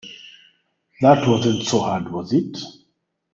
[1.01, 2.57] That wasn't so hard, was it?